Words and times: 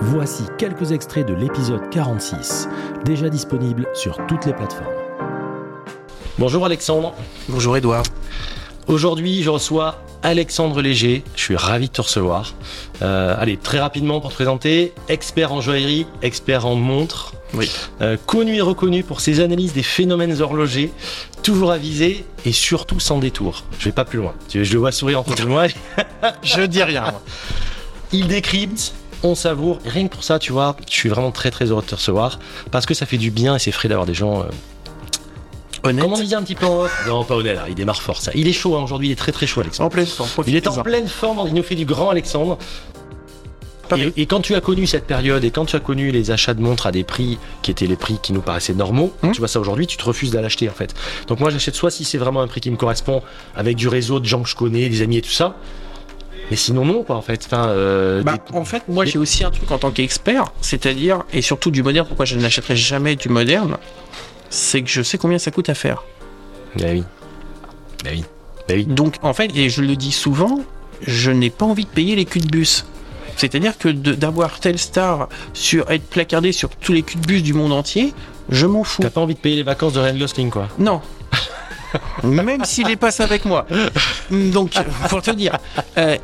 Voici 0.00 0.44
quelques 0.58 0.92
extraits 0.92 1.26
de 1.26 1.34
l'épisode 1.34 1.88
46, 1.90 2.68
déjà 3.04 3.28
disponible 3.28 3.86
sur 3.94 4.18
toutes 4.26 4.46
les 4.46 4.52
plateformes. 4.52 4.86
Bonjour 6.38 6.64
Alexandre. 6.64 7.14
Bonjour 7.48 7.76
Edouard. 7.76 8.04
Aujourd'hui, 8.86 9.42
je 9.42 9.50
reçois 9.50 10.02
Alexandre 10.22 10.80
Léger. 10.80 11.22
Je 11.36 11.42
suis 11.42 11.56
ravi 11.56 11.88
de 11.88 11.92
te 11.92 12.00
recevoir. 12.00 12.54
Euh, 13.02 13.34
allez, 13.38 13.56
très 13.56 13.78
rapidement 13.78 14.20
pour 14.20 14.30
te 14.30 14.34
présenter, 14.36 14.92
expert 15.08 15.52
en 15.52 15.60
joaillerie, 15.60 16.06
expert 16.22 16.66
en 16.66 16.74
montres. 16.76 17.34
Oui. 17.54 17.70
Euh, 18.00 18.16
connu 18.26 18.56
et 18.56 18.60
reconnu 18.60 19.02
pour 19.02 19.20
ses 19.20 19.40
analyses 19.40 19.72
des 19.74 19.82
phénomènes 19.82 20.40
horlogers, 20.40 20.92
toujours 21.42 21.72
avisé 21.72 22.24
et 22.46 22.52
surtout 22.52 23.00
sans 23.00 23.18
détour. 23.18 23.64
Je 23.78 23.84
vais 23.86 23.92
pas 23.92 24.04
plus 24.04 24.18
loin. 24.18 24.34
Tu- 24.48 24.64
Je 24.64 24.72
le 24.72 24.78
vois 24.78 24.92
sourire 24.92 25.20
en 25.20 25.24
face 25.24 25.40
de 25.40 25.44
moi. 25.46 25.66
Je 26.42 26.62
dis 26.62 26.82
rien. 26.82 27.12
Il 28.12 28.26
décrypte, 28.28 28.92
on 29.22 29.34
savoure. 29.34 29.78
Et 29.84 29.88
rien 29.88 30.06
que 30.08 30.12
pour 30.12 30.24
ça, 30.24 30.38
tu 30.38 30.52
vois, 30.52 30.76
je 30.88 30.94
suis 30.94 31.08
vraiment 31.08 31.30
très 31.30 31.50
très 31.50 31.66
heureux 31.66 31.82
de 31.82 31.86
te 31.86 31.94
recevoir 31.94 32.38
parce 32.70 32.86
que 32.86 32.94
ça 32.94 33.06
fait 33.06 33.18
du 33.18 33.30
bien 33.30 33.56
et 33.56 33.58
c'est 33.58 33.72
frais 33.72 33.88
d'avoir 33.88 34.06
des 34.06 34.14
gens. 34.14 34.40
euh, 34.40 34.44
Honnête. 35.82 36.02
Comment 36.04 36.16
on 36.16 36.22
dit 36.22 36.34
un 36.34 36.42
petit 36.42 36.54
peu 36.54 36.66
en 36.66 36.80
off 36.82 37.04
Non, 37.08 37.24
pas 37.24 37.36
honnête. 37.36 37.58
Il 37.68 37.74
démarre 37.74 38.02
fort 38.02 38.20
ça. 38.20 38.32
Il 38.34 38.46
est 38.48 38.52
chaud 38.52 38.76
hein, 38.76 38.82
aujourd'hui. 38.82 39.08
Il 39.08 39.12
est 39.12 39.16
très 39.16 39.32
très 39.32 39.46
chaud, 39.46 39.60
Alexandre. 39.60 39.86
En 39.86 39.90
pleine 39.90 40.06
forme. 40.06 40.28
Il 40.46 40.54
est 40.56 40.66
en 40.68 40.82
pleine 40.82 41.08
forme, 41.08 41.42
il 41.46 41.54
nous 41.54 41.62
fait 41.62 41.74
du 41.74 41.86
grand 41.86 42.10
Alexandre. 42.10 42.58
Pas 43.88 43.96
Et, 43.98 44.12
et 44.18 44.26
quand 44.26 44.40
tu 44.40 44.54
as 44.54 44.60
connu 44.60 44.86
cette 44.86 45.06
période 45.06 45.42
et 45.42 45.50
quand 45.50 45.64
tu 45.64 45.74
as 45.74 45.80
connu 45.80 46.10
les 46.12 46.30
achats 46.30 46.54
de 46.54 46.60
montres 46.60 46.86
à 46.86 46.92
des 46.92 47.02
prix 47.02 47.38
qui 47.62 47.70
étaient 47.70 47.86
les 47.86 47.96
prix 47.96 48.18
qui 48.22 48.32
nous 48.32 48.42
paraissaient 48.42 48.74
normaux, 48.74 49.12
Hum. 49.22 49.32
tu 49.32 49.38
vois 49.40 49.48
ça 49.48 49.58
aujourd'hui, 49.58 49.86
tu 49.86 49.96
te 49.96 50.04
refuses 50.04 50.30
d'aller 50.30 50.44
l'acheter 50.44 50.68
en 50.68 50.72
fait. 50.74 50.94
Donc 51.28 51.40
moi 51.40 51.50
j'achète 51.50 51.74
soit 51.74 51.90
si 51.90 52.04
c'est 52.04 52.18
vraiment 52.18 52.40
un 52.42 52.46
prix 52.46 52.60
qui 52.60 52.70
me 52.70 52.76
correspond 52.76 53.22
avec 53.56 53.76
du 53.76 53.88
réseau 53.88 54.20
de 54.20 54.26
gens 54.26 54.42
que 54.42 54.48
je 54.48 54.54
connais, 54.54 54.88
des 54.88 55.02
amis 55.02 55.16
et 55.16 55.22
tout 55.22 55.30
ça. 55.30 55.56
Mais 56.50 56.56
sinon 56.56 56.84
non 56.84 57.02
quoi 57.04 57.16
en 57.16 57.22
fait. 57.22 57.42
Enfin, 57.46 57.68
euh, 57.68 58.22
Bah, 58.22 58.34
des- 58.50 58.56
en 58.58 58.64
fait, 58.64 58.82
moi 58.88 59.04
j'ai 59.04 59.18
aussi 59.18 59.44
un 59.44 59.50
truc 59.50 59.70
en 59.70 59.78
tant 59.78 59.90
qu'expert, 59.90 60.46
c'est-à-dire, 60.60 61.22
et 61.32 61.42
surtout 61.42 61.70
du 61.70 61.82
moderne, 61.82 62.06
pourquoi 62.06 62.26
je 62.26 62.36
n'achèterai 62.36 62.76
jamais 62.76 63.16
du 63.16 63.28
moderne, 63.28 63.76
c'est 64.50 64.82
que 64.82 64.88
je 64.90 65.02
sais 65.02 65.16
combien 65.18 65.38
ça 65.38 65.50
coûte 65.50 65.68
à 65.68 65.74
faire. 65.74 66.02
Bah 66.76 66.86
oui. 66.90 67.04
Bah 68.04 68.10
oui. 68.12 68.24
Bah 68.68 68.74
oui. 68.76 68.84
Donc 68.84 69.14
en 69.22 69.32
fait, 69.32 69.50
et 69.54 69.68
je 69.68 69.82
le 69.82 69.94
dis 69.96 70.12
souvent, 70.12 70.60
je 71.06 71.30
n'ai 71.30 71.50
pas 71.50 71.66
envie 71.66 71.84
de 71.84 71.90
payer 71.90 72.16
les 72.16 72.24
culs 72.24 72.42
de 72.42 72.48
bus. 72.48 72.84
C'est-à-dire 73.36 73.78
que 73.78 73.88
d'avoir 73.88 74.60
telle 74.60 74.78
star 74.78 75.28
sur 75.54 75.90
être 75.90 76.04
placardé 76.10 76.52
sur 76.52 76.68
tous 76.70 76.92
les 76.92 77.02
culs 77.02 77.20
de 77.20 77.26
bus 77.26 77.42
du 77.42 77.54
monde 77.54 77.72
entier, 77.72 78.12
je 78.50 78.66
m'en 78.66 78.84
fous. 78.84 79.02
T'as 79.02 79.08
pas 79.10 79.20
envie 79.20 79.34
de 79.34 79.38
payer 79.38 79.56
les 79.56 79.62
vacances 79.62 79.92
de 79.94 80.00
Ryan 80.00 80.18
Gosling 80.18 80.50
quoi. 80.50 80.68
Non. 80.78 81.00
Même 82.22 82.64
s'il 82.64 82.86
les 82.86 82.96
passe 82.96 83.20
avec 83.20 83.44
moi. 83.44 83.66
Donc, 84.30 84.72
pour 85.08 85.22
te 85.22 85.30
dire, 85.30 85.56
euh, 85.98 86.16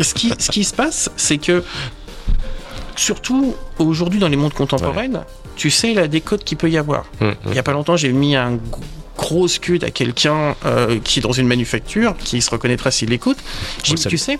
ce, 0.00 0.14
qui, 0.14 0.32
ce 0.38 0.50
qui 0.50 0.64
se 0.64 0.74
passe, 0.74 1.10
c'est 1.16 1.38
que, 1.38 1.62
surtout 2.96 3.54
aujourd'hui 3.78 4.18
dans 4.18 4.28
les 4.28 4.36
mondes 4.36 4.54
contemporaines, 4.54 5.20
tu 5.56 5.70
sais 5.70 5.94
la 5.94 6.08
décote 6.08 6.44
qu'il 6.44 6.56
peut 6.56 6.70
y 6.70 6.78
avoir. 6.78 7.04
Hum, 7.20 7.34
Il 7.46 7.54
y 7.54 7.58
a 7.58 7.62
pas 7.62 7.72
longtemps, 7.72 7.96
j'ai 7.96 8.12
mis 8.12 8.36
un 8.36 8.58
gros 9.16 9.48
scud 9.48 9.82
à 9.84 9.90
quelqu'un 9.90 10.54
euh, 10.64 10.98
qui 11.02 11.18
est 11.18 11.22
dans 11.22 11.32
une 11.32 11.48
manufacture, 11.48 12.14
qui 12.16 12.40
se 12.40 12.50
reconnaîtra 12.50 12.90
s'il 12.90 13.10
l'écoute. 13.10 13.38
J'ai 13.82 13.94
dit, 13.94 14.04
tu 14.06 14.18
sais, 14.18 14.38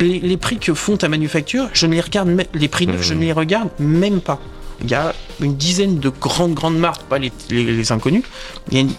les, 0.00 0.20
les 0.20 0.36
prix 0.38 0.58
que 0.58 0.72
font 0.74 0.96
ta 0.96 1.08
manufacture, 1.08 1.68
je 1.74 1.86
ne 1.86 1.92
les 1.94 2.00
regarde, 2.00 2.30
les 2.54 2.68
prix 2.68 2.86
neufs, 2.86 3.02
je 3.02 3.14
ne 3.14 3.20
les 3.20 3.32
regarde 3.32 3.68
même 3.78 4.20
pas. 4.20 4.40
Il 4.84 4.90
y 4.90 4.94
a 4.94 5.14
une 5.40 5.56
dizaine 5.56 5.98
de 5.98 6.08
grandes, 6.08 6.54
grandes 6.54 6.78
marques, 6.78 7.02
pas 7.04 7.18
les, 7.18 7.32
les, 7.50 7.64
les 7.64 7.92
inconnues. 7.92 8.22
Il 8.70 8.74
y 8.74 8.78
a 8.78 8.80
une- 8.82 8.92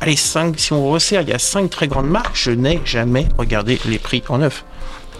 allez, 0.00 0.16
cinq, 0.16 0.58
si 0.58 0.72
on 0.72 0.90
resserre, 0.90 1.22
il 1.22 1.28
y 1.28 1.32
a 1.32 1.38
cinq 1.38 1.70
très 1.70 1.88
grandes 1.88 2.08
marques. 2.10 2.34
Je 2.34 2.50
n'ai 2.50 2.80
jamais 2.84 3.28
regardé 3.38 3.78
les 3.86 3.98
prix 3.98 4.22
en 4.28 4.38
neuf. 4.38 4.64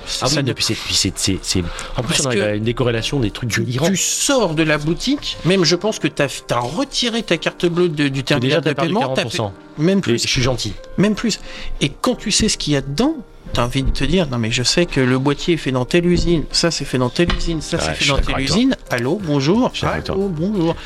Ah 0.05 0.27
Ça 0.27 0.41
oui, 0.41 0.53
c'est, 0.59 0.75
puis 0.75 0.95
c'est, 0.95 1.13
c'est, 1.17 1.39
c'est- 1.43 1.63
En 1.97 2.03
plus 2.03 2.27
on 2.27 2.31
à 2.31 2.55
une 2.55 2.65
décorrélation 2.65 3.21
des 3.21 3.31
trucs 3.31 3.57
délirants. 3.57 3.87
tu 3.87 3.97
sors 3.97 4.55
de 4.57 4.65
la 4.65 4.77
boutique, 4.77 5.37
même 5.45 5.65
je 5.65 5.77
pense 5.77 6.01
que 6.01 6.09
tu 6.09 6.21
as, 6.23 6.59
retiré 6.59 7.23
ta 7.23 7.37
carte 7.37 7.67
bleue 7.67 7.89
de- 7.89 8.09
du 8.09 8.25
terminal 8.25 8.61
de 8.63 8.73
paiement. 8.73 9.15
t'as 9.15 9.23
40%. 9.23 9.53
fait- 9.77 9.83
même 9.83 9.99
Et 9.99 10.03
plus. 10.03 10.23
je 10.23 10.27
suis 10.27 10.43
gentil. 10.43 10.73
Même 10.99 11.15
plus. 11.15 11.39
Et 11.81 11.89
quand 11.89 12.17
tu 12.17 12.33
sais 12.33 12.49
ce 12.49 12.59
qu'il 12.59 12.73
y 12.73 12.77
a 12.77 12.81
dedans, 12.81 13.15
t'as 13.53 13.65
envie 13.65 13.83
de 13.83 13.91
te 13.91 14.05
dire, 14.05 14.29
non 14.29 14.39
mais 14.39 14.51
je 14.51 14.63
sais 14.63 14.87
que 14.87 15.01
le 15.01 15.19
boîtier 15.19 15.55
est 15.55 15.59
fait 15.59 15.73
dans 15.73 15.85
telle 15.85 16.07
usine, 16.07 16.45
ça 16.53 16.71
c'est 16.71 16.85
fait 16.85 16.99
dans 16.99 17.11
telle 17.11 17.33
usine, 17.35 17.61
ça 17.61 17.77
Ouais, 17.77 17.83
c'est 17.85 17.95
fait 17.95 18.09
dans 18.09 18.19
telle 18.19 18.41
usine. 18.41 18.77
Allô, 18.91 19.21
bonjour. 19.23 19.71
Allô, 19.83 20.29
bonjour. 20.29 20.77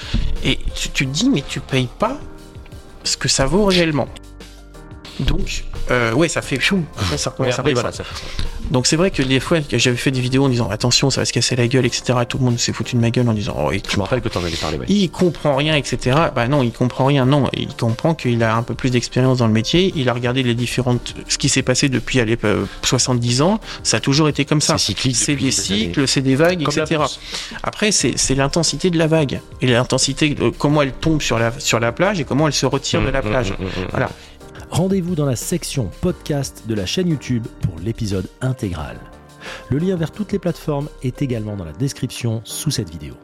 Et 0.44 0.58
tu, 0.74 0.90
tu 0.90 1.06
te 1.06 1.12
dis, 1.12 1.30
mais 1.30 1.44
tu 1.46 1.60
payes 1.60 1.88
pas 1.98 2.18
ce 3.04 3.16
que 3.16 3.28
ça 3.28 3.46
vaut 3.46 3.64
réellement. 3.66 4.08
Donc, 5.20 5.64
euh, 5.90 6.12
ouais, 6.12 6.28
ça 6.28 6.42
fait 6.42 6.58
chou. 6.60 6.82
Après, 6.98 7.18
ça 7.18 7.30
recommence 7.30 7.58
Après, 7.58 7.70
redescendre. 7.72 7.92
voilà, 7.92 7.96
ça- 7.96 8.04
Donc 8.70 8.86
c'est 8.86 8.96
vrai 8.96 9.10
que 9.12 9.22
des 9.22 9.38
fois, 9.40 9.60
que 9.60 9.78
j'avais 9.78 9.96
fait 9.96 10.10
des 10.10 10.20
vidéos 10.20 10.44
en 10.44 10.48
disant 10.48 10.68
attention, 10.70 11.10
ça 11.10 11.20
va 11.20 11.24
se 11.24 11.32
casser 11.32 11.54
la 11.54 11.68
gueule, 11.68 11.86
etc. 11.86 12.18
Et 12.22 12.26
tout 12.26 12.38
le 12.38 12.44
monde 12.44 12.58
s'est 12.58 12.72
foutu 12.72 12.96
de 12.96 13.00
ma 13.00 13.10
gueule 13.10 13.28
en 13.28 13.32
disant 13.32 13.54
oh, 13.58 13.70
Je 13.72 13.96
me 13.96 14.02
rappelle 14.02 14.20
que 14.20 14.28
t'en 14.28 14.40
avais 14.42 14.56
parlé, 14.56 14.78
ouais. 14.78 14.86
il 14.88 15.08
comprend 15.10 15.54
rien, 15.54 15.76
etc. 15.76 16.16
Bah 16.34 16.48
non, 16.48 16.62
il 16.64 16.72
comprend 16.72 17.04
rien. 17.06 17.24
Non, 17.26 17.48
il 17.52 17.68
comprend 17.74 18.14
qu'il 18.14 18.42
a 18.42 18.56
un 18.56 18.62
peu 18.62 18.74
plus 18.74 18.90
d'expérience 18.90 19.38
dans 19.38 19.46
le 19.46 19.52
métier. 19.52 19.92
Il 19.94 20.08
a 20.08 20.12
regardé 20.12 20.42
les 20.42 20.54
différentes, 20.54 21.14
ce 21.28 21.38
qui 21.38 21.48
s'est 21.48 21.62
passé 21.62 21.88
depuis 21.88 22.18
allez, 22.20 22.36
euh, 22.44 22.64
70 22.82 23.42
ans. 23.42 23.60
Ça 23.84 23.98
a 23.98 24.00
toujours 24.00 24.28
été 24.28 24.44
comme 24.44 24.60
ça. 24.60 24.78
C'est 24.78 24.86
cyclique 24.86 25.14
C'est 25.16 25.32
depuis 25.32 25.44
des 25.46 25.50
cycles, 25.52 26.08
c'est 26.08 26.22
des 26.22 26.34
vagues, 26.34 26.64
Comme 26.64 26.74
la 26.76 26.82
etc. 26.82 27.02
Après, 27.62 27.92
c'est 27.92 28.34
l'intensité 28.34 28.90
de 28.90 28.98
la 28.98 29.06
vague 29.06 29.40
et 29.60 29.66
l'intensité, 29.68 30.34
euh, 30.40 30.50
comment 30.58 30.82
elle 30.82 30.92
tombe 30.92 31.22
sur 31.22 31.38
la 31.38 31.52
sur 31.58 31.78
la 31.80 31.92
plage 31.92 32.20
et 32.20 32.24
comment 32.24 32.46
elle 32.48 32.52
se 32.52 32.66
retire 32.66 33.00
de 33.02 33.08
la 33.08 33.22
Mmh, 33.22 33.28
plage. 33.30 33.50
mmh, 33.50 33.54
mmh, 33.62 33.66
mmh. 33.66 33.86
Voilà. 33.92 34.10
Rendez-vous 34.70 35.14
dans 35.14 35.26
la 35.26 35.36
section 35.36 35.90
podcast 36.00 36.64
de 36.66 36.74
la 36.74 36.86
chaîne 36.86 37.08
YouTube 37.08 37.46
pour 37.62 37.78
l'épisode 37.78 38.28
intégral. 38.40 38.98
Le 39.70 39.78
lien 39.78 39.96
vers 39.96 40.10
toutes 40.10 40.32
les 40.32 40.38
plateformes 40.38 40.88
est 41.02 41.22
également 41.22 41.56
dans 41.56 41.64
la 41.64 41.72
description 41.72 42.40
sous 42.44 42.70
cette 42.70 42.90
vidéo. 42.90 43.14